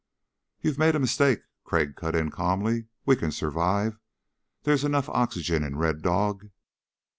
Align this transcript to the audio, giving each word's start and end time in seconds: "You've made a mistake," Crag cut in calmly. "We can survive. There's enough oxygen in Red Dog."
"You've 0.61 0.79
made 0.79 0.95
a 0.95 0.99
mistake," 0.99 1.41
Crag 1.63 1.95
cut 1.95 2.15
in 2.15 2.31
calmly. 2.31 2.87
"We 3.05 3.15
can 3.15 3.31
survive. 3.31 3.99
There's 4.63 4.83
enough 4.83 5.07
oxygen 5.09 5.63
in 5.63 5.75
Red 5.75 6.01
Dog." 6.01 6.49